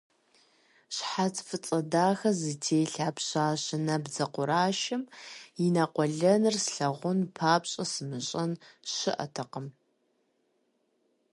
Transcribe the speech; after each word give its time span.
Щхьэц 0.95 1.35
фӀыцӀэ 1.47 1.79
дахэ 1.91 2.31
зытелъ 2.39 2.95
а 3.07 3.09
пщащэ 3.15 3.77
набдзэ 3.85 4.25
къурашэм 4.33 5.03
и 5.63 5.65
нэкъуэлэныр 5.73 6.55
слъагъун 6.65 7.19
папщӀэ 7.35 7.83
сымыщӀэн 7.91 8.51
щыӀэтэкъым. 8.93 9.67